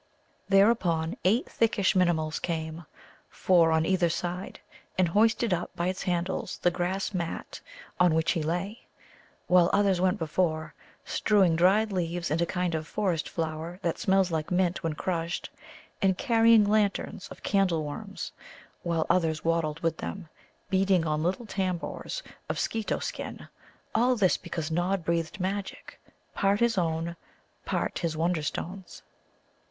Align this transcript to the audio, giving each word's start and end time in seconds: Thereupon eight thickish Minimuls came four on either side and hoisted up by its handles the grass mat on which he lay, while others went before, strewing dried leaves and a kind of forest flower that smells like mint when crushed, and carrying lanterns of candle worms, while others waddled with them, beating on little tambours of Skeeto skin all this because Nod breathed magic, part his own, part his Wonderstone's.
Thereupon 0.49 1.15
eight 1.23 1.45
thickish 1.47 1.93
Minimuls 1.95 2.41
came 2.41 2.87
four 3.29 3.71
on 3.71 3.85
either 3.85 4.09
side 4.09 4.59
and 4.97 5.07
hoisted 5.09 5.53
up 5.53 5.69
by 5.75 5.89
its 5.89 6.01
handles 6.01 6.57
the 6.57 6.71
grass 6.71 7.13
mat 7.13 7.61
on 7.99 8.15
which 8.15 8.31
he 8.31 8.41
lay, 8.41 8.87
while 9.45 9.69
others 9.71 10.01
went 10.01 10.17
before, 10.17 10.73
strewing 11.05 11.55
dried 11.55 11.91
leaves 11.91 12.31
and 12.31 12.41
a 12.41 12.47
kind 12.47 12.73
of 12.73 12.87
forest 12.87 13.29
flower 13.29 13.77
that 13.83 13.99
smells 13.99 14.31
like 14.31 14.49
mint 14.49 14.81
when 14.81 14.93
crushed, 14.95 15.51
and 16.01 16.17
carrying 16.17 16.63
lanterns 16.63 17.27
of 17.27 17.43
candle 17.43 17.83
worms, 17.85 18.31
while 18.81 19.05
others 19.07 19.45
waddled 19.45 19.81
with 19.81 19.97
them, 19.97 20.27
beating 20.71 21.05
on 21.05 21.21
little 21.21 21.45
tambours 21.45 22.23
of 22.49 22.57
Skeeto 22.57 22.97
skin 23.03 23.47
all 23.93 24.15
this 24.15 24.35
because 24.35 24.71
Nod 24.71 25.05
breathed 25.05 25.39
magic, 25.39 26.01
part 26.33 26.59
his 26.59 26.75
own, 26.75 27.15
part 27.65 27.99
his 27.99 28.17
Wonderstone's. 28.17 29.03